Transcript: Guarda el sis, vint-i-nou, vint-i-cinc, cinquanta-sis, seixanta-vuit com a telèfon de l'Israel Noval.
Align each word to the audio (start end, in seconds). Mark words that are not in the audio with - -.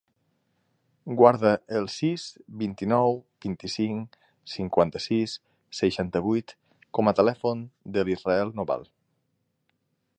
Guarda 1.17 1.49
el 1.79 1.83
sis, 1.95 2.23
vint-i-nou, 2.61 3.13
vint-i-cinc, 3.45 4.17
cinquanta-sis, 4.53 5.37
seixanta-vuit 5.81 6.55
com 6.99 7.11
a 7.11 7.15
telèfon 7.21 7.63
de 7.99 8.07
l'Israel 8.09 8.55
Noval. 8.63 8.89